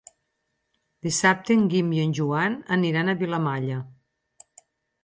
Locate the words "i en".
1.99-2.17